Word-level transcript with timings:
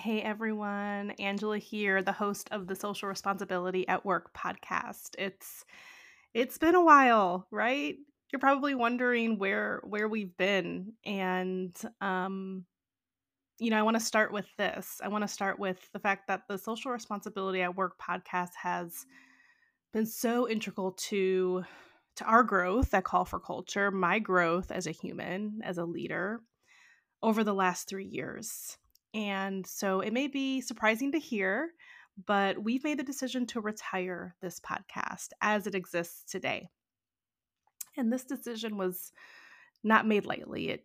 Hey 0.00 0.22
everyone, 0.22 1.10
Angela 1.18 1.58
here, 1.58 2.02
the 2.02 2.10
host 2.10 2.48
of 2.52 2.66
the 2.66 2.74
Social 2.74 3.06
Responsibility 3.06 3.86
at 3.86 4.02
Work 4.02 4.32
podcast. 4.34 5.10
It's 5.18 5.66
it's 6.32 6.56
been 6.56 6.74
a 6.74 6.82
while, 6.82 7.46
right? 7.50 7.96
You're 8.32 8.40
probably 8.40 8.74
wondering 8.74 9.38
where 9.38 9.82
where 9.84 10.08
we've 10.08 10.34
been 10.38 10.94
and 11.04 11.76
um 12.00 12.64
you 13.58 13.68
know, 13.68 13.78
I 13.78 13.82
want 13.82 13.98
to 13.98 14.02
start 14.02 14.32
with 14.32 14.46
this. 14.56 15.02
I 15.04 15.08
want 15.08 15.20
to 15.20 15.28
start 15.28 15.58
with 15.58 15.86
the 15.92 16.00
fact 16.00 16.28
that 16.28 16.44
the 16.48 16.56
Social 16.56 16.92
Responsibility 16.92 17.60
at 17.60 17.76
Work 17.76 18.00
podcast 18.00 18.54
has 18.62 19.04
been 19.92 20.06
so 20.06 20.48
integral 20.48 20.92
to 21.10 21.62
to 22.16 22.24
our 22.24 22.42
growth 22.42 22.94
at 22.94 23.04
Call 23.04 23.26
for 23.26 23.38
Culture, 23.38 23.90
my 23.90 24.18
growth 24.18 24.70
as 24.70 24.86
a 24.86 24.92
human, 24.92 25.60
as 25.62 25.76
a 25.76 25.84
leader 25.84 26.40
over 27.22 27.44
the 27.44 27.54
last 27.54 27.86
3 27.86 28.06
years. 28.06 28.78
And 29.14 29.66
so 29.66 30.00
it 30.00 30.12
may 30.12 30.28
be 30.28 30.60
surprising 30.60 31.12
to 31.12 31.18
hear, 31.18 31.70
but 32.26 32.62
we've 32.62 32.84
made 32.84 32.98
the 32.98 33.04
decision 33.04 33.46
to 33.46 33.60
retire 33.60 34.36
this 34.40 34.60
podcast 34.60 35.28
as 35.40 35.66
it 35.66 35.74
exists 35.74 36.30
today. 36.30 36.68
And 37.96 38.12
this 38.12 38.24
decision 38.24 38.76
was 38.76 39.12
not 39.82 40.06
made 40.06 40.26
lightly. 40.26 40.68
It 40.68 40.84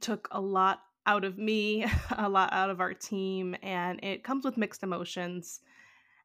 took 0.00 0.28
a 0.30 0.40
lot 0.40 0.80
out 1.06 1.24
of 1.24 1.38
me, 1.38 1.86
a 2.16 2.28
lot 2.28 2.52
out 2.52 2.70
of 2.70 2.80
our 2.80 2.94
team, 2.94 3.56
and 3.62 3.98
it 4.02 4.24
comes 4.24 4.44
with 4.44 4.56
mixed 4.56 4.82
emotions 4.82 5.60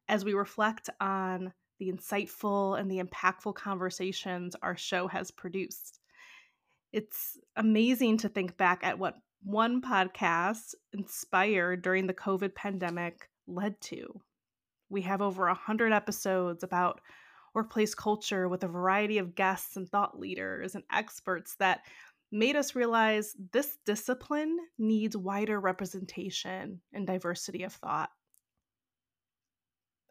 as 0.08 0.24
we 0.24 0.34
reflect 0.34 0.90
on 1.00 1.52
the 1.78 1.90
insightful 1.90 2.78
and 2.78 2.90
the 2.90 3.02
impactful 3.02 3.54
conversations 3.54 4.54
our 4.62 4.76
show 4.76 5.08
has 5.08 5.30
produced. 5.30 6.00
It's 6.92 7.38
amazing 7.56 8.18
to 8.18 8.28
think 8.28 8.56
back 8.56 8.84
at 8.84 8.98
what 8.98 9.16
one 9.44 9.82
podcast 9.82 10.74
inspired 10.94 11.82
during 11.82 12.06
the 12.06 12.14
COVID 12.14 12.54
pandemic 12.54 13.28
led 13.46 13.78
to. 13.82 14.20
We 14.88 15.02
have 15.02 15.20
over 15.20 15.46
100 15.46 15.92
episodes 15.92 16.64
about 16.64 17.00
workplace 17.54 17.94
culture 17.94 18.48
with 18.48 18.64
a 18.64 18.68
variety 18.68 19.18
of 19.18 19.34
guests 19.34 19.76
and 19.76 19.88
thought 19.88 20.18
leaders 20.18 20.74
and 20.74 20.82
experts 20.92 21.56
that 21.56 21.82
made 22.32 22.56
us 22.56 22.74
realize 22.74 23.36
this 23.52 23.78
discipline 23.86 24.58
needs 24.78 25.16
wider 25.16 25.60
representation 25.60 26.80
and 26.92 27.06
diversity 27.06 27.62
of 27.62 27.72
thought. 27.72 28.10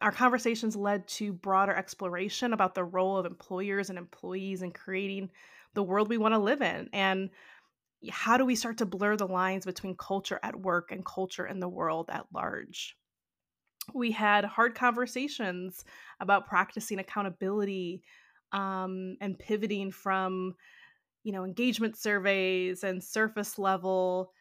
Our 0.00 0.12
conversations 0.12 0.76
led 0.76 1.06
to 1.08 1.32
broader 1.32 1.74
exploration 1.74 2.52
about 2.52 2.74
the 2.74 2.84
role 2.84 3.16
of 3.16 3.26
employers 3.26 3.90
and 3.90 3.98
employees 3.98 4.62
in 4.62 4.70
creating 4.70 5.30
the 5.74 5.82
world 5.82 6.08
we 6.08 6.18
want 6.18 6.34
to 6.34 6.38
live 6.38 6.62
in 6.62 6.88
and 6.92 7.30
how 8.10 8.36
do 8.36 8.44
we 8.44 8.56
start 8.56 8.78
to 8.78 8.86
blur 8.86 9.16
the 9.16 9.26
lines 9.28 9.64
between 9.64 9.96
culture 9.96 10.40
at 10.42 10.60
work 10.60 10.92
and 10.92 11.04
culture 11.04 11.46
in 11.46 11.60
the 11.60 11.68
world 11.68 12.10
at 12.10 12.26
large? 12.32 12.96
We 13.92 14.10
had 14.12 14.44
hard 14.44 14.74
conversations 14.74 15.84
about 16.20 16.46
practicing 16.46 16.98
accountability 16.98 18.02
um, 18.52 19.16
and 19.20 19.38
pivoting 19.38 19.90
from, 19.90 20.54
you 21.24 21.32
know, 21.32 21.44
engagement 21.44 21.96
surveys 21.96 22.84
and 22.84 23.02
surface 23.04 23.58
level 23.58 24.32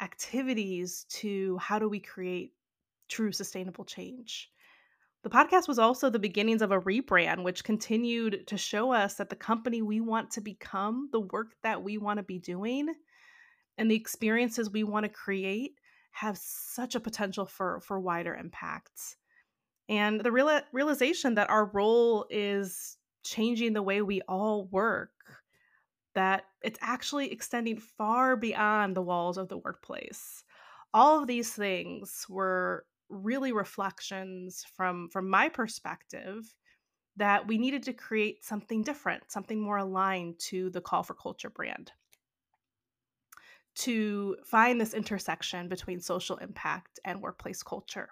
activities 0.00 1.04
to 1.10 1.58
how 1.58 1.78
do 1.78 1.88
we 1.88 2.00
create 2.00 2.54
true 3.08 3.32
sustainable 3.32 3.84
change. 3.84 4.50
The 5.24 5.30
podcast 5.30 5.68
was 5.68 5.78
also 5.78 6.10
the 6.10 6.18
beginnings 6.18 6.60
of 6.60 6.70
a 6.70 6.80
rebrand, 6.82 7.44
which 7.44 7.64
continued 7.64 8.46
to 8.46 8.58
show 8.58 8.92
us 8.92 9.14
that 9.14 9.30
the 9.30 9.36
company 9.36 9.80
we 9.80 10.02
want 10.02 10.30
to 10.32 10.42
become, 10.42 11.08
the 11.12 11.20
work 11.20 11.54
that 11.62 11.82
we 11.82 11.96
want 11.96 12.18
to 12.18 12.22
be 12.22 12.38
doing, 12.38 12.94
and 13.78 13.90
the 13.90 13.96
experiences 13.96 14.68
we 14.68 14.84
want 14.84 15.04
to 15.04 15.08
create 15.08 15.80
have 16.10 16.36
such 16.36 16.94
a 16.94 17.00
potential 17.00 17.46
for 17.46 17.80
for 17.80 17.98
wider 17.98 18.34
impacts. 18.34 19.16
And 19.88 20.20
the 20.20 20.30
real, 20.30 20.60
realization 20.74 21.36
that 21.36 21.48
our 21.48 21.70
role 21.72 22.26
is 22.28 22.98
changing 23.24 23.72
the 23.72 23.82
way 23.82 24.02
we 24.02 24.20
all 24.28 24.66
work, 24.66 25.10
that 26.14 26.44
it's 26.62 26.78
actually 26.82 27.32
extending 27.32 27.78
far 27.78 28.36
beyond 28.36 28.94
the 28.94 29.02
walls 29.02 29.38
of 29.38 29.48
the 29.48 29.58
workplace. 29.58 30.44
All 30.92 31.22
of 31.22 31.26
these 31.26 31.50
things 31.50 32.26
were 32.28 32.84
really 33.08 33.52
reflections 33.52 34.64
from 34.76 35.08
from 35.10 35.28
my 35.28 35.48
perspective 35.48 36.54
that 37.16 37.46
we 37.46 37.58
needed 37.58 37.82
to 37.84 37.92
create 37.92 38.44
something 38.44 38.82
different, 38.82 39.30
something 39.30 39.60
more 39.60 39.78
aligned 39.78 40.38
to 40.38 40.70
the 40.70 40.80
call 40.80 41.02
for 41.02 41.14
culture 41.14 41.50
brand. 41.50 41.92
To 43.76 44.36
find 44.44 44.80
this 44.80 44.94
intersection 44.94 45.68
between 45.68 46.00
social 46.00 46.36
impact 46.36 46.98
and 47.04 47.20
workplace 47.20 47.62
culture. 47.62 48.08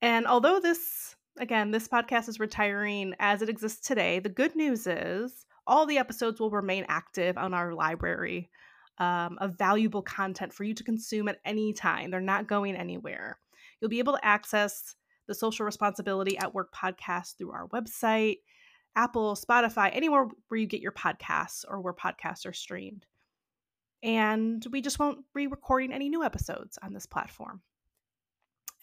And 0.00 0.26
although 0.26 0.58
this, 0.60 1.14
again, 1.38 1.70
this 1.70 1.88
podcast 1.88 2.28
is 2.28 2.40
retiring 2.40 3.14
as 3.18 3.40
it 3.40 3.48
exists 3.48 3.86
today, 3.86 4.18
the 4.18 4.28
good 4.28 4.54
news 4.56 4.86
is 4.86 5.46
all 5.66 5.86
the 5.86 5.98
episodes 5.98 6.40
will 6.40 6.50
remain 6.50 6.84
active 6.88 7.38
on 7.38 7.54
our 7.54 7.72
library 7.72 8.50
um, 8.98 9.38
of 9.40 9.56
valuable 9.56 10.02
content 10.02 10.52
for 10.52 10.64
you 10.64 10.74
to 10.74 10.84
consume 10.84 11.28
at 11.28 11.40
any 11.44 11.72
time. 11.72 12.10
They're 12.10 12.20
not 12.20 12.46
going 12.46 12.76
anywhere. 12.76 13.38
You'll 13.82 13.88
be 13.88 13.98
able 13.98 14.12
to 14.12 14.24
access 14.24 14.94
the 15.26 15.34
Social 15.34 15.66
Responsibility 15.66 16.38
at 16.38 16.54
Work 16.54 16.72
podcast 16.72 17.36
through 17.36 17.50
our 17.50 17.66
website, 17.68 18.36
Apple, 18.94 19.34
Spotify, 19.34 19.90
anywhere 19.92 20.28
where 20.46 20.60
you 20.60 20.68
get 20.68 20.80
your 20.80 20.92
podcasts 20.92 21.64
or 21.66 21.80
where 21.80 21.92
podcasts 21.92 22.46
are 22.46 22.52
streamed. 22.52 23.06
And 24.00 24.64
we 24.70 24.82
just 24.82 25.00
won't 25.00 25.24
be 25.34 25.48
recording 25.48 25.92
any 25.92 26.08
new 26.08 26.22
episodes 26.22 26.78
on 26.80 26.92
this 26.92 27.06
platform. 27.06 27.60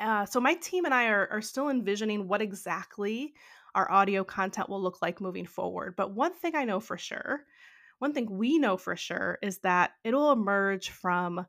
Uh, 0.01 0.25
so, 0.25 0.41
my 0.41 0.55
team 0.55 0.83
and 0.83 0.93
I 0.93 1.07
are, 1.07 1.29
are 1.31 1.41
still 1.41 1.69
envisioning 1.69 2.27
what 2.27 2.41
exactly 2.41 3.33
our 3.75 3.89
audio 3.89 4.25
content 4.25 4.67
will 4.67 4.81
look 4.81 5.01
like 5.01 5.21
moving 5.21 5.45
forward. 5.45 5.95
But 5.95 6.13
one 6.13 6.33
thing 6.33 6.55
I 6.55 6.65
know 6.65 6.81
for 6.81 6.97
sure, 6.97 7.45
one 7.99 8.13
thing 8.13 8.38
we 8.38 8.57
know 8.57 8.75
for 8.75 8.97
sure, 8.97 9.39
is 9.41 9.59
that 9.59 9.91
it'll 10.03 10.33
emerge 10.33 10.89
from 10.89 11.45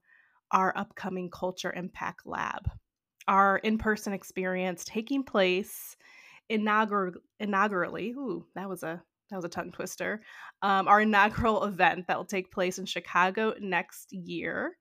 our 0.52 0.72
upcoming 0.76 1.30
Culture 1.30 1.72
Impact 1.72 2.26
Lab 2.26 2.70
our 3.28 3.58
in-person 3.58 4.12
experience 4.12 4.84
taking 4.84 5.22
place 5.22 5.96
inaugural 6.48 7.14
inaugurally. 7.40 8.10
Ooh, 8.10 8.46
that 8.54 8.68
was 8.68 8.82
a 8.82 9.02
that 9.30 9.36
was 9.36 9.44
a 9.44 9.48
tongue 9.48 9.70
twister. 9.70 10.22
Um, 10.62 10.88
our 10.88 11.02
inaugural 11.02 11.64
event 11.64 12.06
that 12.08 12.18
will 12.18 12.24
take 12.24 12.52
place 12.52 12.78
in 12.78 12.86
Chicago 12.86 13.54
next 13.60 14.12
year 14.12 14.76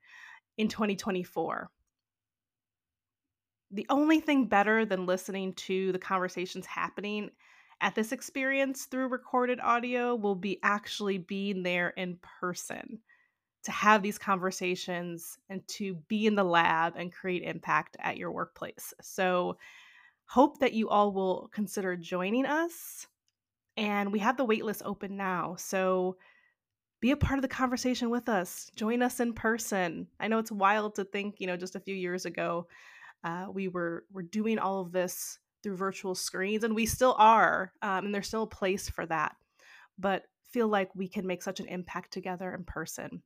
in 0.58 0.68
2024. 0.68 1.70
The 3.72 3.86
only 3.90 4.20
thing 4.20 4.46
better 4.46 4.84
than 4.84 5.06
listening 5.06 5.54
to 5.54 5.92
the 5.92 6.00
conversations 6.00 6.66
happening 6.66 7.30
at 7.82 7.94
this 7.94 8.12
experience 8.12 8.86
through 8.86 9.10
recorded 9.10 9.60
audio 9.62 10.16
will 10.16 10.36
be 10.36 10.60
actually 10.64 11.20
being 11.20 11.62
there 11.62 11.90
in 11.90 12.18
person 12.40 13.00
to 13.64 13.72
have 13.72 14.02
these 14.02 14.18
conversations 14.18 15.38
and 15.50 15.68
to 15.68 15.96
be 16.08 16.26
in 16.26 16.36
the 16.36 16.44
lab 16.44 16.94
and 16.96 17.12
create 17.12 17.44
impact 17.44 17.98
at 18.00 18.18
your 18.18 18.32
workplace. 18.32 18.94
So, 19.02 19.58
hope 20.26 20.60
that 20.60 20.74
you 20.74 20.90
all 20.90 21.12
will 21.12 21.50
consider 21.52 21.96
joining 21.96 22.46
us. 22.46 23.08
And 23.76 24.12
we 24.12 24.20
have 24.20 24.38
the 24.38 24.46
waitlist 24.46 24.82
open 24.86 25.18
now. 25.18 25.56
So, 25.58 26.18
be 27.02 27.12
a 27.12 27.18
part 27.18 27.38
of 27.38 27.42
the 27.42 27.48
conversation 27.48 28.10
with 28.10 28.28
us. 28.28 28.70
Join 28.76 29.02
us 29.02 29.20
in 29.20 29.34
person. 29.34 30.08
I 30.20 30.28
know 30.28 30.40
it's 30.40 30.52
wild 30.52 30.96
to 30.96 31.06
think, 31.06 31.36
you 31.40 31.48
know, 31.48 31.58
just 31.58 31.76
a 31.76 31.80
few 31.80 31.96
years 31.96 32.26
ago, 32.26 32.68
uh, 33.24 33.48
we 33.52 33.68
were 33.68 34.06
were 34.12 34.24
doing 34.24 34.60
all 34.60 34.82
of 34.82 34.92
this 34.92 35.40
through 35.64 35.76
virtual 35.76 36.16
screens, 36.16 36.64
and 36.64 36.76
we 36.76 36.86
still 36.86 37.16
are. 37.18 37.74
Um, 37.82 38.06
and 38.06 38.16
there's 38.16 38.28
still 38.28 38.44
a 38.44 38.48
place 38.48 38.90
for 38.90 39.06
that. 39.06 39.36
But 39.98 40.24
feel 40.52 40.68
like 40.68 40.90
we 40.96 41.08
can 41.08 41.28
make 41.28 41.44
such 41.44 41.60
an 41.60 41.68
impact 41.68 42.12
together 42.12 42.54
in 42.54 42.64
person. 42.64 43.22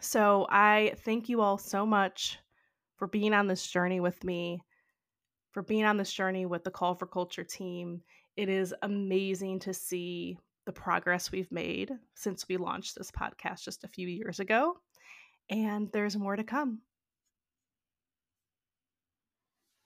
So 0.00 0.46
I 0.48 0.94
thank 1.04 1.28
you 1.28 1.40
all 1.40 1.58
so 1.58 1.84
much 1.84 2.38
for 2.96 3.06
being 3.08 3.32
on 3.32 3.46
this 3.46 3.66
journey 3.66 4.00
with 4.00 4.22
me, 4.24 4.60
for 5.52 5.62
being 5.62 5.84
on 5.84 5.96
this 5.96 6.12
journey 6.12 6.46
with 6.46 6.64
the 6.64 6.70
Call 6.70 6.94
for 6.94 7.06
Culture 7.06 7.44
team. 7.44 8.02
It 8.36 8.48
is 8.48 8.74
amazing 8.82 9.60
to 9.60 9.74
see 9.74 10.38
the 10.66 10.72
progress 10.72 11.32
we've 11.32 11.50
made 11.50 11.92
since 12.14 12.46
we 12.48 12.56
launched 12.56 12.94
this 12.96 13.10
podcast 13.10 13.64
just 13.64 13.84
a 13.84 13.88
few 13.88 14.06
years 14.06 14.40
ago. 14.40 14.74
And 15.50 15.90
there's 15.92 16.16
more 16.16 16.36
to 16.36 16.44
come. 16.44 16.80